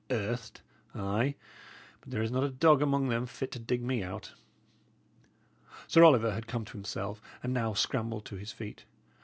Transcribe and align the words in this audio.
Earthed! 0.09 0.61
Ay, 0.95 1.35
but 1.99 2.09
there 2.09 2.23
is 2.23 2.31
not 2.31 2.43
a 2.43 2.49
dog 2.49 2.81
among 2.81 3.09
them 3.09 3.27
fit 3.27 3.51
to 3.51 3.59
dig 3.59 3.83
me 3.83 4.01
out." 4.01 4.33
Sir 5.87 6.03
Oliver 6.03 6.31
had 6.31 6.47
come 6.47 6.65
to 6.65 6.73
himself, 6.73 7.21
and 7.43 7.53
now 7.53 7.75
scrambled 7.75 8.25
to 8.25 8.35
his 8.35 8.51
feet. 8.51 8.85